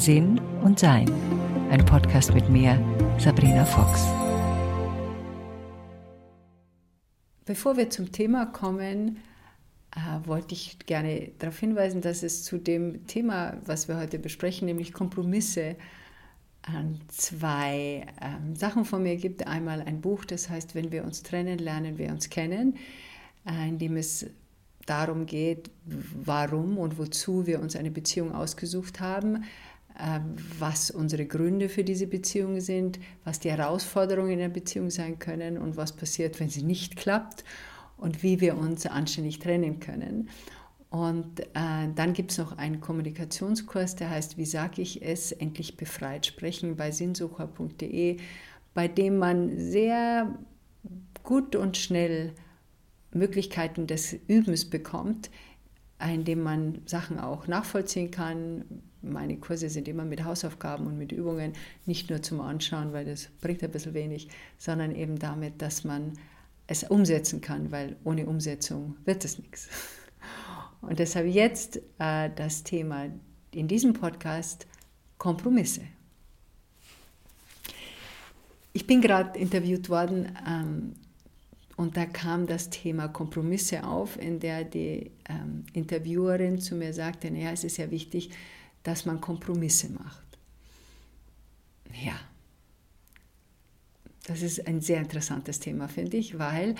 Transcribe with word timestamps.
Sinn 0.00 0.40
und 0.62 0.78
Sein. 0.78 1.12
Ein 1.70 1.84
Podcast 1.84 2.32
mit 2.32 2.48
mir, 2.48 2.82
Sabrina 3.18 3.66
Fox. 3.66 4.06
Bevor 7.44 7.76
wir 7.76 7.90
zum 7.90 8.10
Thema 8.10 8.46
kommen, 8.46 9.18
äh, 9.94 10.26
wollte 10.26 10.54
ich 10.54 10.78
gerne 10.86 11.32
darauf 11.38 11.58
hinweisen, 11.58 12.00
dass 12.00 12.22
es 12.22 12.44
zu 12.44 12.56
dem 12.56 13.06
Thema, 13.08 13.58
was 13.66 13.88
wir 13.88 13.98
heute 13.98 14.18
besprechen, 14.18 14.64
nämlich 14.64 14.94
Kompromisse, 14.94 15.76
ähm, 16.66 16.98
zwei 17.08 18.06
ähm, 18.22 18.56
Sachen 18.56 18.86
von 18.86 19.02
mir 19.02 19.16
gibt. 19.16 19.46
Einmal 19.46 19.82
ein 19.82 20.00
Buch, 20.00 20.24
das 20.24 20.48
heißt, 20.48 20.74
wenn 20.74 20.92
wir 20.92 21.04
uns 21.04 21.22
trennen, 21.22 21.58
lernen 21.58 21.98
wir 21.98 22.08
uns 22.08 22.30
kennen, 22.30 22.78
äh, 23.46 23.68
in 23.68 23.78
dem 23.78 23.98
es 23.98 24.24
darum 24.86 25.26
geht, 25.26 25.70
warum 25.84 26.78
und 26.78 26.98
wozu 26.98 27.46
wir 27.46 27.60
uns 27.60 27.76
eine 27.76 27.90
Beziehung 27.90 28.32
ausgesucht 28.32 29.00
haben, 29.00 29.44
was 30.58 30.90
unsere 30.90 31.26
Gründe 31.26 31.68
für 31.68 31.84
diese 31.84 32.06
Beziehung 32.06 32.60
sind, 32.60 32.98
was 33.24 33.40
die 33.40 33.50
Herausforderungen 33.50 34.32
in 34.32 34.38
der 34.38 34.48
Beziehung 34.48 34.90
sein 34.90 35.18
können 35.18 35.58
und 35.58 35.76
was 35.76 35.94
passiert, 35.94 36.40
wenn 36.40 36.48
sie 36.48 36.62
nicht 36.62 36.96
klappt 36.96 37.44
und 37.96 38.22
wie 38.22 38.40
wir 38.40 38.56
uns 38.56 38.86
anständig 38.86 39.38
trennen 39.38 39.78
können. 39.80 40.28
Und 40.90 41.40
äh, 41.40 41.88
dann 41.94 42.12
gibt 42.14 42.32
es 42.32 42.38
noch 42.38 42.58
einen 42.58 42.80
Kommunikationskurs, 42.80 43.94
der 43.94 44.10
heißt, 44.10 44.38
wie 44.38 44.44
sage 44.44 44.82
ich 44.82 45.02
es, 45.02 45.30
endlich 45.30 45.76
befreit 45.76 46.26
sprechen 46.26 46.74
bei 46.76 46.90
sinnsucher.de, 46.90 48.16
bei 48.74 48.88
dem 48.88 49.18
man 49.18 49.56
sehr 49.56 50.36
gut 51.22 51.54
und 51.54 51.76
schnell 51.76 52.32
Möglichkeiten 53.12 53.86
des 53.86 54.14
Übens 54.26 54.68
bekommt, 54.68 55.30
indem 56.00 56.42
man 56.42 56.82
Sachen 56.86 57.20
auch 57.20 57.46
nachvollziehen 57.46 58.10
kann. 58.10 58.64
Meine 59.02 59.38
Kurse 59.38 59.70
sind 59.70 59.88
immer 59.88 60.04
mit 60.04 60.24
Hausaufgaben 60.24 60.86
und 60.86 60.98
mit 60.98 61.12
Übungen, 61.12 61.54
nicht 61.86 62.10
nur 62.10 62.22
zum 62.22 62.40
Anschauen, 62.40 62.92
weil 62.92 63.04
das 63.04 63.28
bringt 63.40 63.62
ein 63.62 63.70
bisschen 63.70 63.94
wenig, 63.94 64.28
sondern 64.58 64.94
eben 64.94 65.18
damit, 65.18 65.62
dass 65.62 65.84
man 65.84 66.12
es 66.66 66.84
umsetzen 66.84 67.40
kann, 67.40 67.70
weil 67.72 67.96
ohne 68.04 68.26
Umsetzung 68.26 68.96
wird 69.04 69.24
es 69.24 69.38
nichts. 69.38 69.68
Und 70.82 70.98
deshalb 70.98 71.26
jetzt 71.26 71.80
äh, 71.98 72.30
das 72.34 72.62
Thema 72.62 73.08
in 73.50 73.68
diesem 73.68 73.92
Podcast 73.92 74.66
Kompromisse. 75.18 75.82
Ich 78.72 78.86
bin 78.86 79.00
gerade 79.02 79.38
interviewt 79.38 79.90
worden 79.90 80.32
ähm, 80.48 80.94
und 81.76 81.96
da 81.96 82.06
kam 82.06 82.46
das 82.46 82.70
Thema 82.70 83.08
Kompromisse 83.08 83.84
auf, 83.84 84.18
in 84.18 84.38
der 84.38 84.64
die 84.64 85.10
ähm, 85.28 85.64
Interviewerin 85.72 86.60
zu 86.60 86.74
mir 86.74 86.94
sagte, 86.94 87.30
naja, 87.30 87.50
es 87.52 87.64
ist 87.64 87.76
ja 87.76 87.90
wichtig, 87.90 88.30
dass 88.82 89.06
man 89.06 89.20
Kompromisse 89.20 89.90
macht. 89.90 90.38
Ja, 92.04 92.18
das 94.26 94.42
ist 94.42 94.66
ein 94.66 94.80
sehr 94.80 95.00
interessantes 95.00 95.60
Thema, 95.60 95.88
finde 95.88 96.16
ich, 96.16 96.38
weil 96.38 96.76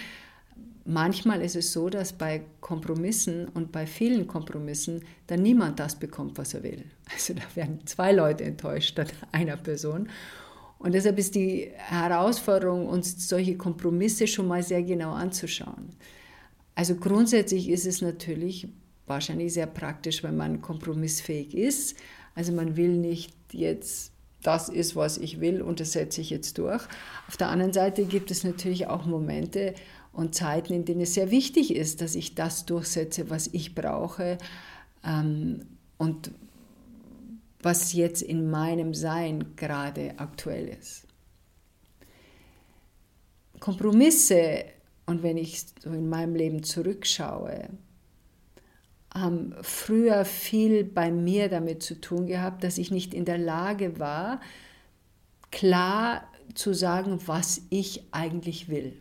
manchmal 0.84 1.43
ist 1.43 1.56
es 1.56 1.73
so, 1.73 1.89
dass 1.91 2.12
bei 2.12 2.43
Kompromissen 2.61 3.48
und 3.48 3.73
bei 3.73 3.87
vielen 3.87 4.27
Kompromissen 4.27 5.03
dann 5.27 5.43
niemand 5.43 5.81
das 5.81 5.98
bekommt, 5.98 6.39
was 6.39 6.55
er 6.55 6.62
will. 6.62 6.84
Also 7.12 7.34
da 7.34 7.43
werden 7.55 7.87
zwei 7.87 8.12
Leute 8.12 8.45
enttäuscht 8.45 8.91
statt 8.91 9.12
einer 9.33 9.56
Person. 9.56 10.09
Und 10.78 10.93
deshalb 10.93 11.19
ist 11.19 11.34
die 11.34 11.71
Herausforderung, 11.75 12.89
uns 12.89 13.28
solche 13.28 13.56
Kompromisse 13.56 14.27
schon 14.27 14.48
mal 14.48 14.62
sehr 14.62 14.83
genau 14.83 15.12
anzuschauen. 15.12 15.91
Also 16.75 16.95
grundsätzlich 16.95 17.69
ist 17.69 17.84
es 17.84 18.01
natürlich 18.01 18.69
wahrscheinlich 19.11 19.53
sehr 19.53 19.66
praktisch, 19.66 20.22
wenn 20.22 20.39
man 20.39 20.62
kompromissfähig 20.62 21.55
ist. 21.55 21.97
Also 22.34 22.53
man 22.53 22.77
will 22.78 22.97
nicht 22.97 23.34
jetzt 23.53 24.12
das 24.42 24.70
ist, 24.70 24.97
was 24.97 25.19
ich 25.19 25.41
will 25.41 25.61
und 25.61 25.80
das 25.80 25.92
setze 25.92 26.22
ich 26.22 26.30
jetzt 26.30 26.56
durch. 26.56 26.83
Auf 27.28 27.37
der 27.37 27.49
anderen 27.49 27.75
Seite 27.75 28.06
gibt 28.06 28.31
es 28.31 28.43
natürlich 28.43 28.87
auch 28.87 29.04
Momente, 29.04 29.75
und 30.12 30.34
Zeiten, 30.34 30.72
in 30.72 30.84
denen 30.84 31.03
es 31.03 31.15
sehr 31.15 31.31
wichtig 31.31 31.75
ist, 31.75 32.00
dass 32.00 32.15
ich 32.15 32.34
das 32.34 32.66
durchsetze, 32.66 33.31
was 33.31 33.49
ich 33.53 33.75
brauche 33.75 34.38
ähm, 35.04 35.66
und 35.99 36.32
was 37.62 37.93
jetzt 37.93 38.22
in 38.22 38.50
meinem 38.50 38.94
Sein 38.94 39.54
gerade 39.56 40.15
aktuell 40.19 40.69
ist. 40.69 41.06
Kompromisse, 43.60 44.65
und 45.06 45.22
wenn 45.22 45.37
ich 45.37 45.65
so 45.81 45.91
in 45.91 46.09
meinem 46.09 46.34
Leben 46.34 46.62
zurückschaue, 46.62 47.69
haben 49.12 49.54
früher 49.62 50.25
viel 50.25 50.84
bei 50.84 51.10
mir 51.10 51.48
damit 51.48 51.82
zu 51.82 52.00
tun 52.00 52.26
gehabt, 52.26 52.62
dass 52.62 52.78
ich 52.78 52.91
nicht 52.91 53.12
in 53.12 53.25
der 53.25 53.38
Lage 53.38 53.98
war, 53.98 54.41
klar 55.50 56.22
zu 56.54 56.72
sagen, 56.72 57.20
was 57.26 57.62
ich 57.70 58.04
eigentlich 58.12 58.69
will. 58.69 58.97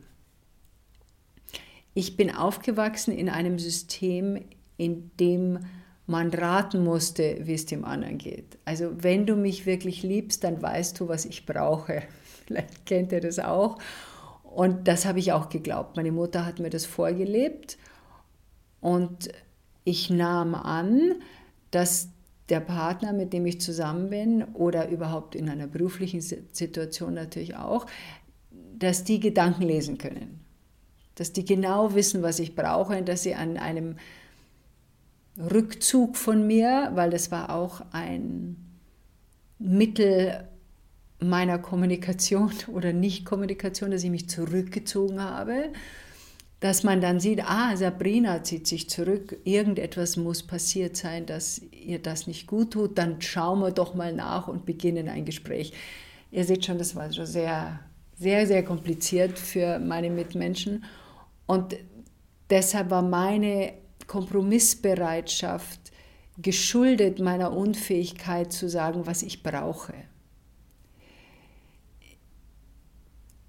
Ich 1.94 2.18
bin 2.18 2.34
aufgewachsen 2.34 3.12
in 3.12 3.30
einem 3.30 3.59
System, 3.59 4.40
in 4.78 5.12
dem 5.19 5.59
man 6.08 6.31
raten 6.31 6.84
musste, 6.84 7.38
wie 7.42 7.53
es 7.53 7.68
dem 7.68 7.86
anderen 7.86 8.18
geht. 8.18 8.58
Also 8.66 8.92
wenn 9.03 9.28
du 9.28 9.36
mich 9.36 9.68
wirklich 9.68 10.02
liebst, 10.02 10.44
dann 10.44 10.62
weißt 10.62 11.00
du, 11.00 11.08
was 11.08 11.25
ich 11.25 11.46
brauche. 11.46 12.02
Vielleicht 12.48 12.86
kennt 12.88 13.12
ihr 13.12 13.22
das 13.22 13.38
auch. 13.38 13.78
Und 14.44 14.88
das 14.88 15.06
habe 15.06 15.19
ich 15.19 15.34
auch 15.34 15.50
geglaubt. 15.50 15.98
Meine 15.98 16.12
Mutter 16.12 16.46
hat 16.46 16.59
mir 16.59 16.72
das 16.72 16.88
vorgelebt 16.88 17.78
und 18.81 19.30
ich 19.84 20.10
nahm 20.10 20.56
an, 20.56 21.16
dass 21.72 22.10
der 22.50 22.60
Partner, 22.60 23.14
mit 23.14 23.34
dem 23.34 23.46
ich 23.46 23.62
zusammen 23.62 24.10
bin 24.10 24.44
oder 24.54 24.90
überhaupt 24.90 25.36
in 25.36 25.50
einer 25.50 25.68
beruflichen 25.68 26.22
Situation 26.22 27.14
natürlich 27.14 27.56
auch, 27.56 27.86
dass 28.78 29.04
die 29.04 29.20
Gedanken 29.20 29.64
lesen 29.64 29.98
können. 29.98 30.40
Dass 31.16 31.34
die 31.34 31.46
genau 31.46 31.94
wissen, 31.96 32.24
was 32.24 32.40
ich 32.40 32.56
brauche 32.56 32.98
und 32.98 33.08
dass 33.08 33.24
sie 33.24 33.36
an 33.36 33.58
einem 33.58 33.98
Rückzug 35.38 36.18
von 36.18 36.46
mir, 36.48 36.92
weil 36.96 37.10
das 37.10 37.32
war 37.32 37.54
auch 37.54 37.82
ein 37.92 38.56
Mittel 39.60 40.48
meiner 41.20 41.60
Kommunikation 41.60 42.52
oder 42.68 42.94
Nicht-Kommunikation, 42.94 43.92
dass 43.92 44.04
ich 44.04 44.10
mich 44.10 44.30
zurückgezogen 44.30 45.22
habe, 45.22 45.72
dass 46.59 46.84
man 46.84 47.00
dann 47.00 47.20
sieht, 47.20 47.44
ah, 47.44 47.75
Sabrina 47.78 48.44
zieht 48.44 48.68
sich 48.68 48.90
zurück, 48.90 49.38
irgendetwas 49.46 50.18
muss 50.18 50.44
passiert 50.44 50.97
sein, 50.97 51.25
dass 51.25 51.62
ihr 51.72 52.00
das 52.00 52.28
nicht 52.28 52.47
gut 52.47 52.72
tut, 52.72 52.97
dann 52.97 53.22
schauen 53.22 53.59
wir 53.62 53.72
doch 53.72 53.94
mal 53.94 54.14
nach 54.14 54.47
und 54.47 54.66
beginnen 54.66 55.08
ein 55.08 55.24
Gespräch. 55.24 55.72
Ihr 56.31 56.44
seht 56.44 56.66
schon, 56.66 56.78
das 56.78 56.96
war 56.96 57.12
schon 57.14 57.25
sehr, 57.25 57.80
sehr, 58.18 58.46
sehr 58.46 58.64
kompliziert 58.64 59.40
für 59.40 59.80
meine 59.80 60.09
Mitmenschen. 60.09 60.84
Und 61.48 61.78
deshalb 62.50 62.90
war 62.90 63.02
meine 63.02 63.74
Kompromissbereitschaft 64.08 65.80
geschuldet 66.38 67.19
meiner 67.19 67.56
Unfähigkeit 67.56 68.52
zu 68.52 68.69
sagen, 68.69 69.06
was 69.06 69.24
ich 69.24 69.44
brauche. 69.44 69.94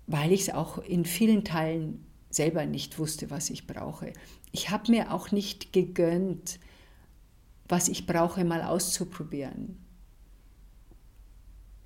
Weil 0.07 0.33
ich 0.33 0.43
es 0.43 0.51
auch 0.51 0.79
in 0.79 1.05
vielen 1.05 1.45
Teilen 1.45 2.05
selber 2.31 2.65
nicht 2.65 2.99
wusste, 2.99 3.31
was 3.31 3.51
ich 3.51 3.67
brauche. 3.67 4.13
Ich 4.53 4.71
habe 4.71 4.91
mir 4.91 5.13
auch 5.13 5.33
nicht 5.33 5.73
gegönnt, 5.73 6.59
was 7.69 7.89
ich 7.89 8.07
brauche, 8.07 8.45
mal 8.45 8.63
auszuprobieren. 8.63 9.79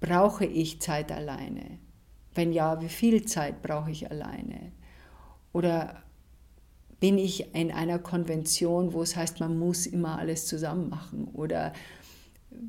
Brauche 0.00 0.44
ich 0.44 0.81
Zeit 0.81 1.10
alleine? 1.10 1.78
Wenn 2.34 2.53
ja, 2.53 2.81
wie 2.81 2.88
viel 2.88 3.25
Zeit 3.25 3.62
brauche 3.62 3.91
ich 3.91 4.10
alleine? 4.10 4.72
Oder 5.53 6.03
bin 7.00 7.19
ich 7.19 7.55
in 7.55 7.71
einer 7.71 7.99
Konvention, 7.99 8.93
wo 8.93 9.03
es 9.03 9.16
heißt, 9.16 9.41
man 9.41 9.59
muss 9.59 9.87
immer 9.87 10.19
alles 10.19 10.47
zusammen 10.47 10.88
machen? 10.88 11.29
Oder 11.32 11.73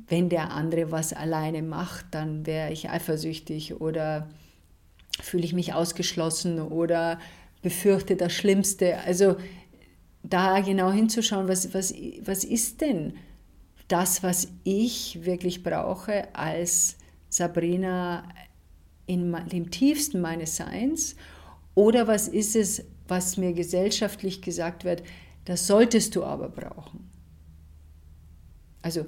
wenn 0.08 0.28
der 0.28 0.52
andere 0.52 0.90
was 0.90 1.12
alleine 1.12 1.62
macht, 1.62 2.06
dann 2.10 2.46
wäre 2.46 2.72
ich 2.72 2.90
eifersüchtig 2.90 3.80
oder 3.80 4.28
fühle 5.20 5.44
ich 5.44 5.52
mich 5.52 5.74
ausgeschlossen 5.74 6.60
oder 6.60 7.18
befürchte 7.66 8.14
das 8.14 8.32
Schlimmste. 8.32 8.98
Also 8.98 9.38
da 10.22 10.60
genau 10.60 10.92
hinzuschauen, 10.92 11.48
was, 11.48 11.74
was, 11.74 11.92
was 12.20 12.44
ist 12.44 12.80
denn 12.80 13.14
das, 13.88 14.22
was 14.22 14.52
ich 14.62 15.24
wirklich 15.24 15.64
brauche 15.64 16.32
als 16.32 16.94
Sabrina 17.28 18.22
in 19.06 19.36
dem 19.50 19.72
tiefsten 19.72 20.20
meines 20.20 20.54
Seins 20.54 21.16
oder 21.74 22.06
was 22.06 22.28
ist 22.28 22.54
es, 22.54 22.84
was 23.08 23.36
mir 23.36 23.52
gesellschaftlich 23.52 24.42
gesagt 24.42 24.84
wird, 24.84 25.02
das 25.44 25.66
solltest 25.66 26.14
du 26.14 26.22
aber 26.22 26.48
brauchen. 26.48 27.10
Also 28.80 29.06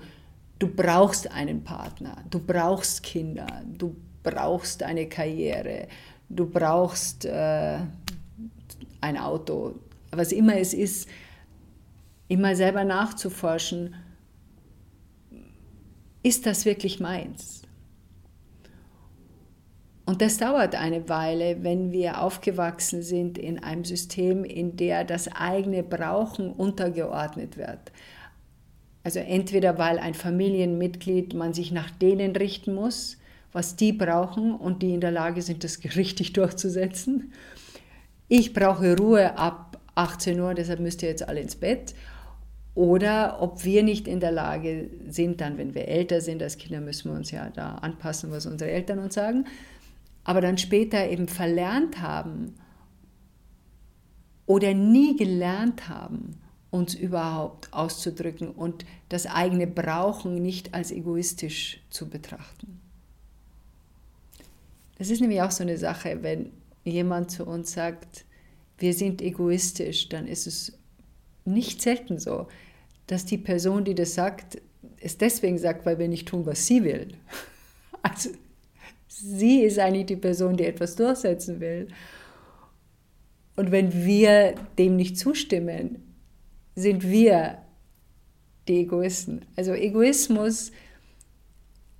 du 0.58 0.66
brauchst 0.66 1.30
einen 1.30 1.62
Partner, 1.62 2.24
du 2.28 2.40
brauchst 2.40 3.04
Kinder, 3.04 3.62
du 3.66 3.94
brauchst 4.24 4.82
eine 4.82 5.08
Karriere, 5.08 5.86
du 6.28 6.44
brauchst 6.46 7.24
äh, 7.24 7.78
ein 9.00 9.16
Auto, 9.16 9.74
was 10.10 10.32
immer 10.32 10.56
es 10.56 10.74
ist, 10.74 11.08
immer 12.28 12.54
selber 12.54 12.84
nachzuforschen, 12.84 13.94
ist 16.22 16.46
das 16.46 16.64
wirklich 16.64 17.00
meins? 17.00 17.62
Und 20.04 20.22
das 20.22 20.38
dauert 20.38 20.74
eine 20.74 21.08
Weile, 21.10 21.62
wenn 21.62 21.92
wir 21.92 22.22
aufgewachsen 22.22 23.02
sind 23.02 23.36
in 23.36 23.62
einem 23.62 23.84
System, 23.84 24.42
in 24.42 24.76
der 24.76 25.04
das 25.04 25.28
eigene 25.28 25.82
Brauchen 25.82 26.50
untergeordnet 26.50 27.58
wird. 27.58 27.92
Also 29.04 29.18
entweder 29.18 29.78
weil 29.78 29.98
ein 29.98 30.14
Familienmitglied 30.14 31.34
man 31.34 31.52
sich 31.52 31.72
nach 31.72 31.90
denen 31.90 32.34
richten 32.36 32.74
muss, 32.74 33.18
was 33.52 33.76
die 33.76 33.92
brauchen 33.92 34.54
und 34.54 34.82
die 34.82 34.94
in 34.94 35.00
der 35.00 35.10
Lage 35.10 35.42
sind, 35.42 35.62
das 35.62 35.80
richtig 35.96 36.32
durchzusetzen. 36.32 37.32
Ich 38.28 38.52
brauche 38.52 38.96
Ruhe 38.96 39.36
ab 39.38 39.80
18 39.94 40.38
Uhr, 40.38 40.54
deshalb 40.54 40.80
müsst 40.80 41.02
ihr 41.02 41.08
jetzt 41.08 41.26
alle 41.26 41.40
ins 41.40 41.56
Bett. 41.56 41.94
Oder 42.74 43.42
ob 43.42 43.64
wir 43.64 43.82
nicht 43.82 44.06
in 44.06 44.20
der 44.20 44.30
Lage 44.30 44.90
sind, 45.08 45.40
dann, 45.40 45.58
wenn 45.58 45.74
wir 45.74 45.88
älter 45.88 46.20
sind, 46.20 46.42
als 46.42 46.58
Kinder 46.58 46.80
müssen 46.80 47.10
wir 47.10 47.16
uns 47.16 47.32
ja 47.32 47.50
da 47.50 47.76
anpassen, 47.76 48.30
was 48.30 48.46
unsere 48.46 48.70
Eltern 48.70 49.00
uns 49.00 49.14
sagen, 49.14 49.46
aber 50.22 50.40
dann 50.40 50.58
später 50.58 51.08
eben 51.08 51.26
verlernt 51.26 52.00
haben 52.00 52.54
oder 54.46 54.74
nie 54.74 55.16
gelernt 55.16 55.88
haben, 55.88 56.38
uns 56.70 56.94
überhaupt 56.94 57.72
auszudrücken 57.72 58.48
und 58.50 58.84
das 59.08 59.26
eigene 59.26 59.66
Brauchen 59.66 60.40
nicht 60.40 60.74
als 60.74 60.92
egoistisch 60.92 61.80
zu 61.90 62.08
betrachten. 62.08 62.80
Das 64.98 65.10
ist 65.10 65.20
nämlich 65.20 65.42
auch 65.42 65.50
so 65.50 65.62
eine 65.62 65.78
Sache, 65.78 66.18
wenn 66.22 66.52
jemand 66.90 67.30
zu 67.30 67.46
uns 67.46 67.72
sagt, 67.72 68.24
wir 68.78 68.94
sind 68.94 69.22
egoistisch, 69.22 70.08
dann 70.08 70.26
ist 70.26 70.46
es 70.46 70.78
nicht 71.44 71.82
selten 71.82 72.18
so, 72.18 72.48
dass 73.06 73.24
die 73.24 73.38
Person, 73.38 73.84
die 73.84 73.94
das 73.94 74.14
sagt, 74.14 74.60
es 75.00 75.18
deswegen 75.18 75.58
sagt, 75.58 75.86
weil 75.86 75.98
wir 75.98 76.08
nicht 76.08 76.28
tun, 76.28 76.46
was 76.46 76.66
sie 76.66 76.84
will. 76.84 77.08
Also 78.00 78.30
Sie 79.20 79.62
ist 79.62 79.78
eigentlich 79.78 80.06
die 80.06 80.16
Person, 80.16 80.56
die 80.56 80.64
etwas 80.64 80.94
durchsetzen 80.94 81.58
will. 81.58 81.88
Und 83.56 83.72
wenn 83.72 83.92
wir 84.04 84.54
dem 84.78 84.94
nicht 84.94 85.18
zustimmen, 85.18 86.14
sind 86.76 87.08
wir 87.08 87.58
die 88.68 88.80
Egoisten. 88.82 89.44
Also 89.56 89.72
Egoismus 89.72 90.70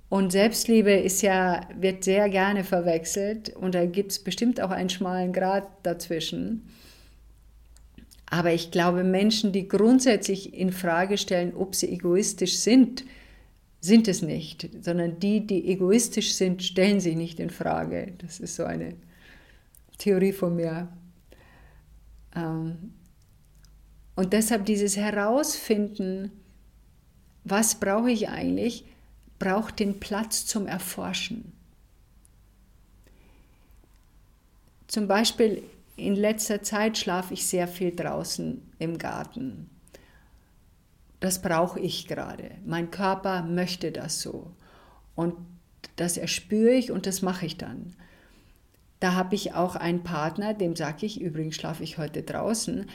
und 0.09 0.31
Selbstliebe 0.31 0.91
ist 0.91 1.21
ja, 1.21 1.61
wird 1.77 2.03
sehr 2.03 2.29
gerne 2.29 2.63
verwechselt 2.63 3.49
und 3.55 3.75
da 3.75 3.85
gibt 3.85 4.11
es 4.11 4.19
bestimmt 4.19 4.59
auch 4.59 4.71
einen 4.71 4.89
schmalen 4.89 5.33
Grad 5.33 5.67
dazwischen. 5.83 6.67
Aber 8.25 8.51
ich 8.51 8.71
glaube, 8.71 9.03
Menschen, 9.03 9.51
die 9.51 9.67
grundsätzlich 9.67 10.53
in 10.53 10.71
Frage 10.71 11.17
stellen, 11.17 11.53
ob 11.55 11.75
sie 11.75 11.89
egoistisch 11.89 12.57
sind, 12.57 13.03
sind 13.81 14.07
es 14.07 14.21
nicht, 14.21 14.69
sondern 14.81 15.19
die, 15.19 15.45
die 15.45 15.69
egoistisch 15.69 16.33
sind, 16.33 16.63
stellen 16.63 16.99
sich 16.99 17.15
nicht 17.15 17.39
in 17.39 17.49
Frage. 17.49 18.13
Das 18.17 18.39
ist 18.39 18.55
so 18.55 18.65
eine 18.65 18.95
Theorie 19.99 20.33
von 20.33 20.55
mir. 20.55 20.89
Ähm, 22.35 22.93
und 24.15 24.33
deshalb 24.33 24.65
dieses 24.65 24.97
Herausfinden, 24.97 26.31
was 27.45 27.79
brauche 27.79 28.11
ich 28.11 28.27
eigentlich, 28.27 28.85
braucht 29.39 29.79
den 29.79 29.99
Platz 29.99 30.45
zum 30.45 30.67
Erforschen. 30.67 31.53
Zum 34.87 35.07
Beispiel 35.07 35.63
in 35.95 36.15
letzter 36.15 36.61
Zeit 36.63 36.97
schlafe 36.97 37.33
ich 37.33 37.45
sehr 37.45 37.67
viel 37.67 37.95
draußen 37.95 38.61
im 38.79 38.97
Garten 38.97 39.69
das 41.19 41.41
brauche 41.41 41.79
ich 41.79 42.07
gerade. 42.07 42.51
Mein 42.65 42.91
Körper 42.91 43.43
möchte 43.43 43.91
das 43.91 44.21
so. 44.21 44.51
Und 45.15 45.35
das 45.95 46.17
erspüre 46.17 46.73
ich 46.73 46.91
und 46.91 47.05
das 47.05 47.21
mache 47.21 47.45
ich 47.45 47.57
dann. 47.57 47.93
Da 48.99 49.13
habe 49.13 49.35
ich 49.35 49.53
auch 49.53 49.75
einen 49.75 50.03
Partner, 50.03 50.53
dem 50.53 50.75
sage 50.75 51.05
ich, 51.05 51.21
übrigens 51.21 51.55
schlafe 51.55 51.83
ich 51.83 51.97
heute 51.97 52.23
draußen, 52.23 52.85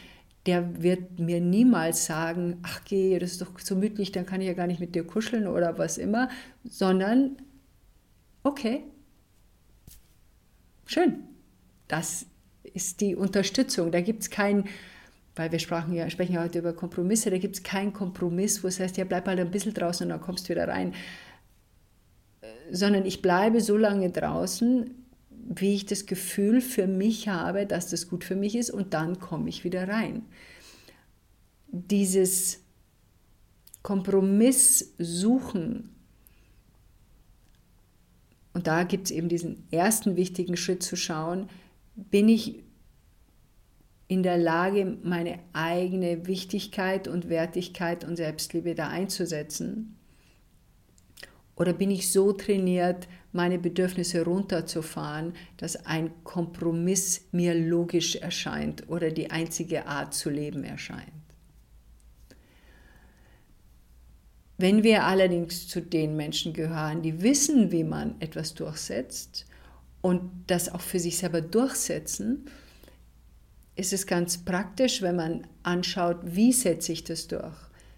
der 0.47 0.83
wird 0.83 1.19
mir 1.19 1.41
niemals 1.41 2.05
sagen, 2.05 2.59
ach 2.63 2.83
geh, 2.85 3.19
das 3.19 3.33
ist 3.33 3.41
doch 3.41 3.59
so 3.59 3.75
mütlich, 3.75 4.13
dann 4.13 4.27
kann 4.27 4.41
ich 4.41 4.47
ja 4.47 4.53
gar 4.53 4.67
nicht 4.67 4.81
mit 4.81 4.95
dir 4.95 5.07
kuscheln 5.07 5.47
oder 5.47 5.79
was 5.79 5.97
immer, 5.97 6.29
sondern, 6.65 7.37
okay, 8.43 8.85
schön, 10.87 11.25
das 11.89 12.27
ist 12.63 13.01
die 13.01 13.17
Unterstützung. 13.17 13.91
Da 13.91 14.03
gibt 14.03 14.23
es 14.23 14.31
kein, 14.31 14.65
weil 15.35 15.51
wir 15.51 15.59
sprachen 15.59 15.95
ja, 15.95 16.11
sprechen 16.11 16.35
ja 16.35 16.43
heute 16.43 16.59
über 16.59 16.75
Kompromisse, 16.75 17.31
da 17.31 17.39
gibt 17.39 17.57
es 17.57 17.63
keinen 17.63 17.95
Kompromiss, 17.95 18.63
wo 18.63 18.69
es 18.69 18.81
heißt, 18.81 18.99
ja, 18.99 19.05
bleib 19.05 19.27
halt 19.27 19.41
ein 19.41 19.51
bisschen 19.51 19.73
draußen 19.73 20.05
und 20.05 20.11
dann 20.11 20.21
kommst 20.21 20.47
du 20.47 20.51
wieder 20.51 20.69
rein. 20.69 20.93
Sondern 22.71 23.07
ich 23.07 23.23
bleibe 23.23 23.63
so 23.63 23.79
lange 23.79 24.11
draußen, 24.11 24.91
wie 25.47 25.75
ich 25.75 25.87
das 25.87 26.07
Gefühl 26.07 26.61
für 26.61 26.87
mich 26.87 27.29
habe, 27.29 27.67
dass 27.67 27.91
das 27.91 28.09
gut 28.09 28.25
für 28.25 28.37
mich 28.37 28.57
ist 28.57 28.71
und 28.71 28.95
dann 28.95 29.19
komme 29.19 29.49
ich 29.49 29.65
wieder 29.65 29.89
rein. 29.89 30.23
Dieses 31.69 32.63
Kompromiss 33.83 34.95
suchen, 34.99 35.91
und 38.55 38.67
da 38.67 38.85
gibt 38.85 39.07
es 39.07 39.11
eben 39.11 39.29
diesen 39.29 39.65
ersten 39.71 40.17
wichtigen 40.17 40.57
Schritt 40.57 40.83
zu 40.83 40.97
schauen, 40.97 41.49
bin 41.95 42.29
ich 42.29 42.63
in 44.07 44.23
der 44.23 44.39
Lage, 44.39 44.99
meine 45.03 45.41
eigene 45.53 46.27
Wichtigkeit 46.27 47.09
und 47.09 47.29
Wertigkeit 47.29 48.05
und 48.05 48.17
Selbstliebe 48.17 48.75
da 48.75 48.89
einzusetzen? 48.89 49.97
Oder 51.57 51.73
bin 51.73 51.91
ich 51.91 52.11
so 52.11 52.33
trainiert, 52.33 53.09
meine 53.35 53.59
Bedürfnisse 53.59 54.25
runterzufahren, 54.25 55.35
dass 55.57 55.85
ein 55.87 56.13
Kompromiss 56.23 57.27
mir 57.33 57.55
logisch 57.55 58.17
erscheint 58.17 58.89
oder 58.89 59.11
die 59.11 59.31
einzige 59.31 59.87
Art 59.87 60.15
zu 60.15 60.31
leben 60.31 60.63
erscheint? 60.63 61.11
Wenn 64.57 64.85
wir 64.85 65.05
allerdings 65.05 65.67
zu 65.67 65.83
den 65.83 66.15
Menschen 66.15 66.53
gehören, 66.53 67.03
die 67.03 67.23
wissen, 67.23 67.73
wie 67.73 67.83
man 67.83 68.21
etwas 68.21 68.55
durchsetzt 68.55 69.47
und 70.01 70.31
das 70.47 70.73
auch 70.73 70.81
für 70.81 71.01
sich 71.01 71.19
selber 71.19 71.41
durchsetzen, 71.41 72.47
ist 73.75 73.93
es 73.93 74.07
ganz 74.07 74.39
praktisch, 74.39 75.03
wenn 75.03 75.17
man 75.17 75.47
anschaut, 75.65 76.19
wie 76.23 76.53
setze 76.53 76.93
ich 76.93 77.03
das 77.03 77.27
durch? 77.27 77.57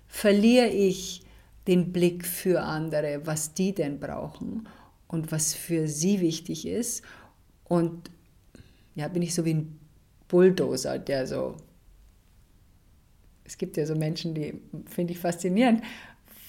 Verliere 0.08 0.68
ich 0.68 1.22
den 1.66 1.92
Blick 1.92 2.24
für 2.24 2.62
andere, 2.62 3.26
was 3.26 3.52
die 3.52 3.74
denn 3.74 4.00
brauchen 4.00 4.66
und 5.08 5.32
was 5.32 5.54
für 5.54 5.88
sie 5.88 6.20
wichtig 6.20 6.66
ist? 6.66 7.02
Und 7.64 8.10
ja, 8.94 9.08
bin 9.08 9.22
ich 9.22 9.34
so 9.34 9.44
wie 9.44 9.54
ein 9.54 9.78
Bulldozer, 10.28 10.98
der 10.98 11.26
so. 11.26 11.56
Es 13.44 13.58
gibt 13.58 13.76
ja 13.76 13.86
so 13.86 13.94
Menschen, 13.94 14.34
die 14.34 14.60
finde 14.86 15.12
ich 15.12 15.20
faszinierend, 15.20 15.82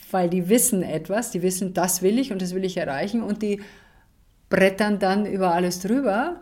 weil 0.10 0.30
die 0.30 0.50
wissen 0.50 0.82
etwas, 0.82 1.32
die 1.32 1.44
wissen, 1.44 1.74
das 1.74 2.02
will 2.02 2.18
ich 2.18 2.32
und 2.32 2.42
das 2.42 2.56
will 2.56 2.66
ich 2.66 2.78
erreichen 2.78 3.22
und 3.22 3.44
die 3.44 3.62
brettern 4.50 4.98
dann 4.98 5.26
über 5.26 5.54
alles 5.54 5.80
drüber 5.80 6.42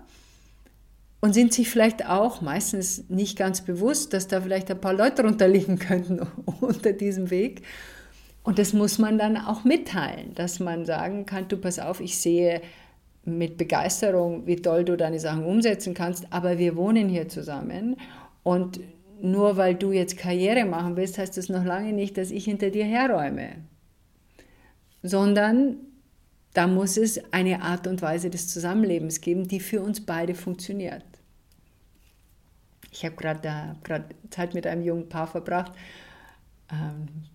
und 1.20 1.34
sind 1.34 1.54
sich 1.54 1.70
vielleicht 1.70 2.06
auch 2.08 2.42
meistens 2.42 3.10
nicht 3.10 3.38
ganz 3.38 3.62
bewusst, 3.62 4.14
dass 4.14 4.28
da 4.28 4.42
vielleicht 4.42 4.70
ein 4.70 4.80
paar 4.80 4.94
Leute 4.94 5.24
drunter 5.24 5.48
liegen 5.48 5.80
könnten 5.80 6.20
unter 6.62 6.94
diesem 6.94 7.32
Weg. 7.32 7.64
Und 8.46 8.60
das 8.60 8.74
muss 8.74 9.00
man 9.00 9.18
dann 9.18 9.38
auch 9.38 9.64
mitteilen, 9.64 10.36
dass 10.36 10.60
man 10.60 10.86
sagen 10.86 11.26
kann, 11.26 11.48
du 11.48 11.58
pass 11.58 11.80
auf, 11.80 12.00
ich 12.00 12.20
sehe 12.20 12.62
mit 13.24 13.58
Begeisterung, 13.58 14.46
wie 14.46 14.58
toll 14.58 14.86
du 14.86 14.96
deine 14.96 15.20
Sachen 15.20 15.46
umsetzen 15.46 15.96
kannst, 15.96 16.32
aber 16.32 16.60
wir 16.60 16.76
wohnen 16.76 17.10
hier 17.10 17.28
zusammen 17.28 17.98
und 18.44 18.80
nur 19.20 19.58
weil 19.58 19.74
du 19.74 19.92
jetzt 19.92 20.18
Karriere 20.18 20.64
machen 20.66 20.96
willst, 20.96 21.18
heißt 21.18 21.36
das 21.38 21.50
noch 21.50 21.66
lange 21.66 21.92
nicht, 21.92 22.20
dass 22.20 22.30
ich 22.30 22.46
hinter 22.46 22.70
dir 22.70 22.86
herräume, 22.86 23.56
sondern 25.02 25.78
da 26.54 26.68
muss 26.68 26.98
es 26.98 27.34
eine 27.34 27.64
Art 27.64 27.88
und 27.88 28.04
Weise 28.04 28.30
des 28.30 28.48
Zusammenlebens 28.48 29.22
geben, 29.22 29.48
die 29.48 29.60
für 29.60 29.82
uns 29.82 30.06
beide 30.06 30.36
funktioniert. 30.36 31.04
Ich 32.92 33.04
habe 33.04 33.16
gerade 33.16 34.06
Zeit 34.30 34.54
mit 34.54 34.68
einem 34.68 34.84
jungen 34.84 35.10
Paar 35.10 35.26
verbracht, 35.26 35.72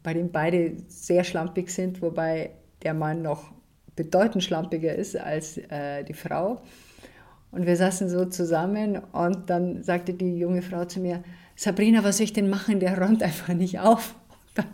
bei 0.03 0.15
dem 0.15 0.31
beide 0.31 0.75
sehr 0.89 1.25
schlampig 1.25 1.71
sind, 1.71 2.03
wobei 2.03 2.51
der 2.83 2.95
Mann 2.95 3.23
noch 3.23 3.53
bedeutend 3.97 4.43
schlampiger 4.43 4.95
ist 4.95 5.17
als 5.17 5.59
äh, 5.59 6.05
die 6.05 6.15
Frau. 6.15 6.63
Und 7.51 7.67
wir 7.67 7.77
saßen 7.77 8.09
so 8.09 8.25
zusammen 8.27 8.99
und 9.13 9.51
dann 9.51 9.83
sagte 9.83 10.15
die 10.15 10.39
junge 10.39 10.63
Frau 10.63 10.85
zu 10.85 11.01
mir, 11.01 11.23
Sabrina, 11.57 12.05
was 12.05 12.17
soll 12.17 12.25
ich 12.25 12.33
denn 12.33 12.49
machen? 12.49 12.81
Der 12.81 12.99
räumt 12.99 13.23
einfach 13.23 13.49
nicht 13.49 13.81
auf. 13.81 14.15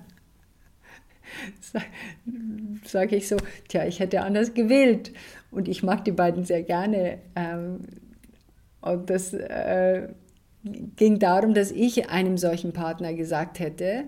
sage 2.84 3.16
ich 3.16 3.28
so, 3.28 3.36
tja, 3.68 3.86
ich 3.86 4.00
hätte 4.00 4.22
anders 4.22 4.54
gewählt. 4.54 5.12
Und 5.50 5.68
ich 5.68 5.82
mag 5.82 6.04
die 6.04 6.12
beiden 6.12 6.44
sehr 6.44 6.62
gerne. 6.62 7.18
Ähm, 7.34 7.80
und 8.80 9.10
das 9.10 9.32
äh, 9.32 10.08
ging 10.96 11.18
darum, 11.18 11.54
dass 11.54 11.72
ich 11.72 12.10
einem 12.10 12.38
solchen 12.38 12.72
Partner 12.72 13.14
gesagt 13.14 13.58
hätte, 13.58 14.04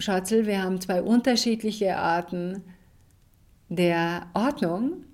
Schatzel, 0.00 0.46
wir 0.46 0.62
haben 0.62 0.80
zwei 0.80 1.02
unterschiedliche 1.02 1.96
Arten 1.96 2.62
der 3.68 4.26
Ordnung 4.34 5.04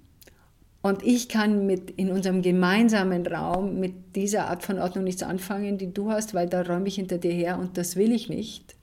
und 0.82 1.02
ich 1.02 1.28
kann 1.28 1.66
mit 1.66 1.90
in 1.90 2.12
unserem 2.12 2.42
gemeinsamen 2.42 3.26
Raum 3.26 3.80
mit 3.80 4.14
dieser 4.14 4.48
Art 4.48 4.62
von 4.62 4.78
Ordnung 4.78 5.04
nichts 5.04 5.24
anfangen, 5.24 5.78
die 5.78 5.92
du 5.92 6.10
hast, 6.10 6.32
weil 6.32 6.48
da 6.48 6.62
räume 6.62 6.86
ich 6.86 6.94
hinter 6.94 7.18
dir 7.18 7.32
her 7.32 7.58
und 7.58 7.76
das 7.76 7.96
will 7.96 8.12
ich 8.12 8.28
nicht. 8.28 8.75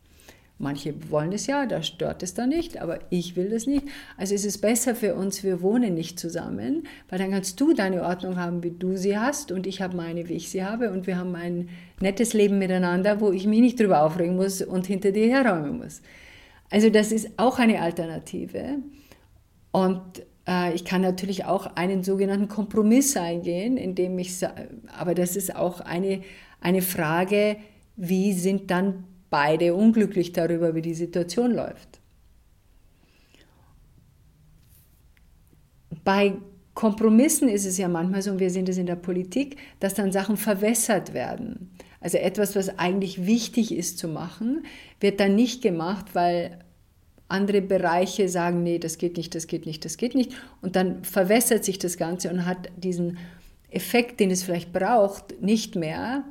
Manche 0.63 0.95
wollen 1.11 1.31
es 1.33 1.45
ja, 1.45 1.65
da 1.65 1.83
stört 1.83 2.23
es 2.23 2.33
dann 2.33 2.49
nicht, 2.49 2.81
aber 2.81 2.99
ich 3.09 3.35
will 3.35 3.49
das 3.49 3.67
nicht. 3.67 3.85
Also 4.17 4.33
ist 4.33 4.45
es 4.45 4.57
besser 4.57 4.95
für 4.95 5.13
uns, 5.13 5.43
wir 5.43 5.61
wohnen 5.61 5.93
nicht 5.93 6.19
zusammen, 6.19 6.87
weil 7.09 7.19
dann 7.19 7.31
kannst 7.31 7.59
du 7.59 7.73
deine 7.73 8.03
Ordnung 8.03 8.37
haben, 8.37 8.63
wie 8.63 8.71
du 8.71 8.97
sie 8.97 9.17
hast 9.17 9.51
und 9.51 9.67
ich 9.67 9.81
habe 9.81 9.95
meine, 9.95 10.27
wie 10.29 10.33
ich 10.33 10.49
sie 10.49 10.63
habe 10.63 10.91
und 10.91 11.05
wir 11.05 11.17
haben 11.17 11.35
ein 11.35 11.69
nettes 11.99 12.33
Leben 12.33 12.57
miteinander, 12.57 13.21
wo 13.21 13.31
ich 13.31 13.45
mich 13.45 13.61
nicht 13.61 13.79
drüber 13.79 14.03
aufregen 14.03 14.35
muss 14.35 14.61
und 14.61 14.87
hinter 14.87 15.11
dir 15.11 15.29
herräumen 15.29 15.77
muss. 15.77 16.01
Also 16.71 16.89
das 16.89 17.11
ist 17.11 17.31
auch 17.37 17.59
eine 17.59 17.81
Alternative. 17.81 18.79
Und 19.71 20.01
äh, 20.47 20.73
ich 20.73 20.85
kann 20.85 21.01
natürlich 21.01 21.45
auch 21.45 21.75
einen 21.75 22.03
sogenannten 22.03 22.47
Kompromiss 22.47 23.15
eingehen, 23.17 23.77
indem 23.77 24.17
ich, 24.19 24.39
aber 24.97 25.13
das 25.13 25.35
ist 25.35 25.55
auch 25.55 25.81
eine, 25.81 26.21
eine 26.61 26.81
Frage, 26.81 27.57
wie 27.95 28.33
sind 28.33 28.71
dann 28.71 29.03
beide 29.33 29.73
unglücklich 29.73 30.31
darüber, 30.31 30.75
wie 30.75 30.83
die 30.83 30.93
Situation 30.93 31.55
läuft. 31.55 31.99
Bei 36.03 36.35
Kompromissen 36.75 37.49
ist 37.49 37.65
es 37.65 37.79
ja 37.79 37.87
manchmal 37.87 38.21
so, 38.21 38.29
und 38.29 38.39
wir 38.39 38.51
sehen 38.51 38.65
das 38.65 38.77
in 38.77 38.85
der 38.85 38.95
Politik, 38.95 39.57
dass 39.79 39.95
dann 39.95 40.11
Sachen 40.11 40.37
verwässert 40.37 41.15
werden. 41.15 41.71
Also 41.99 42.19
etwas, 42.19 42.55
was 42.55 42.77
eigentlich 42.77 43.25
wichtig 43.25 43.73
ist 43.73 43.97
zu 43.97 44.07
machen, 44.07 44.67
wird 44.99 45.19
dann 45.19 45.33
nicht 45.33 45.63
gemacht, 45.63 46.13
weil 46.13 46.59
andere 47.27 47.63
Bereiche 47.63 48.29
sagen, 48.29 48.61
nee, 48.61 48.77
das 48.77 48.99
geht 48.99 49.17
nicht, 49.17 49.33
das 49.33 49.47
geht 49.47 49.65
nicht, 49.65 49.83
das 49.83 49.97
geht 49.97 50.13
nicht. 50.13 50.33
Und 50.61 50.75
dann 50.75 51.03
verwässert 51.03 51.65
sich 51.65 51.79
das 51.79 51.97
Ganze 51.97 52.29
und 52.29 52.45
hat 52.45 52.69
diesen 52.77 53.17
Effekt, 53.71 54.19
den 54.19 54.29
es 54.29 54.43
vielleicht 54.43 54.71
braucht, 54.71 55.41
nicht 55.41 55.75
mehr 55.75 56.23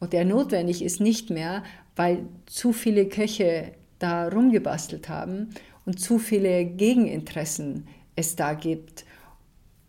und 0.00 0.12
der 0.12 0.24
notwendig 0.24 0.82
ist, 0.82 1.00
nicht 1.00 1.28
mehr, 1.30 1.62
weil 1.98 2.28
zu 2.46 2.72
viele 2.72 3.08
Köche 3.08 3.72
da 3.98 4.28
rumgebastelt 4.28 5.08
haben 5.08 5.48
und 5.84 5.98
zu 5.98 6.20
viele 6.20 6.64
Gegeninteressen 6.64 7.88
es 8.14 8.36
da 8.36 8.54
gibt. 8.54 9.04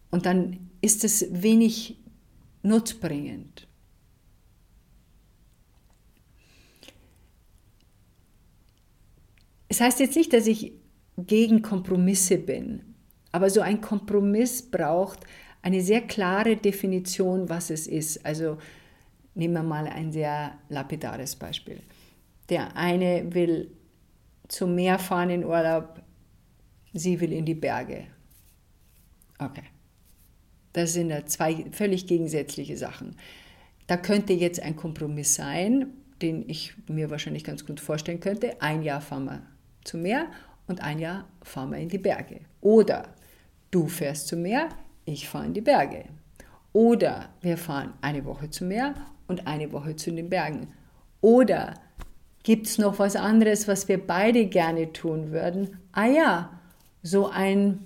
Und 0.09 0.25
dann 0.25 0.71
ist 0.81 1.03
es 1.03 1.27
wenig 1.29 1.99
nutzbringend. 2.63 3.67
Es 9.67 9.79
heißt 9.79 9.99
jetzt 9.99 10.15
nicht, 10.15 10.33
dass 10.33 10.47
ich 10.47 10.73
gegen 11.15 11.61
Kompromisse 11.61 12.39
bin, 12.39 12.95
aber 13.31 13.51
so 13.51 13.61
ein 13.61 13.81
Kompromiss 13.81 14.63
braucht 14.63 15.19
eine 15.61 15.81
sehr 15.81 16.01
klare 16.01 16.57
Definition, 16.57 17.49
was 17.49 17.69
es 17.69 17.85
ist. 17.85 18.25
Also 18.25 18.57
nehmen 19.35 19.53
wir 19.53 19.63
mal 19.63 19.85
ein 19.87 20.11
sehr 20.11 20.57
lapidares 20.69 21.35
Beispiel. 21.35 21.81
Der 22.49 22.75
eine 22.75 23.33
will 23.33 23.71
zum 24.47 24.75
Meer 24.75 24.99
fahren 24.99 25.29
in 25.29 25.45
Urlaub, 25.45 26.01
sie 26.93 27.19
will 27.19 27.31
in 27.31 27.45
die 27.45 27.55
Berge. 27.55 28.07
Okay. 29.37 29.63
Das 30.73 30.93
sind 30.93 31.09
ja 31.09 31.25
zwei 31.25 31.65
völlig 31.71 32.07
gegensätzliche 32.07 32.77
Sachen. 32.77 33.15
Da 33.87 33.97
könnte 33.97 34.33
jetzt 34.33 34.61
ein 34.61 34.75
Kompromiss 34.75 35.35
sein, 35.35 35.87
den 36.21 36.47
ich 36.47 36.73
mir 36.87 37.09
wahrscheinlich 37.09 37.43
ganz 37.43 37.65
gut 37.65 37.79
vorstellen 37.79 38.19
könnte. 38.19 38.61
Ein 38.61 38.83
Jahr 38.83 39.01
fahren 39.01 39.25
wir 39.25 39.41
zum 39.83 40.03
Meer 40.03 40.27
und 40.67 40.81
ein 40.81 40.99
Jahr 40.99 41.27
fahren 41.41 41.71
wir 41.71 41.79
in 41.79 41.89
die 41.89 41.97
Berge. 41.97 42.41
Oder 42.61 43.15
du 43.71 43.87
fährst 43.87 44.27
zum 44.27 44.43
Meer, 44.43 44.69
ich 45.05 45.27
fahre 45.27 45.45
in 45.45 45.53
die 45.53 45.61
Berge. 45.61 46.05
Oder 46.71 47.29
wir 47.41 47.57
fahren 47.57 47.93
eine 48.01 48.23
Woche 48.25 48.49
zum 48.49 48.67
Meer 48.67 48.93
und 49.27 49.47
eine 49.47 49.71
Woche 49.71 49.95
zu 49.95 50.11
den 50.11 50.29
Bergen. 50.29 50.67
Oder 51.21 51.73
gibt 52.49 52.65
es 52.65 52.79
noch 52.79 52.97
was 52.97 53.15
anderes, 53.15 53.67
was 53.67 53.87
wir 53.87 53.99
beide 53.99 54.47
gerne 54.47 54.91
tun 54.91 55.31
würden? 55.31 55.77
Ah 55.91 56.07
ja, 56.07 56.59
so 57.03 57.27
ein 57.27 57.77